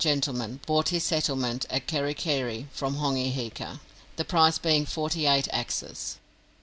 gentleman 0.03 0.59
bought 0.65 0.89
his 0.89 1.03
settlement 1.03 1.63
at 1.69 1.85
Kerikeri 1.85 2.65
from 2.71 2.95
Hongi 2.95 3.29
Hika, 3.31 3.81
the 4.15 4.25
price 4.25 4.57
being 4.57 4.83
forty 4.83 5.27
eight 5.27 5.47
axes. 5.53 6.17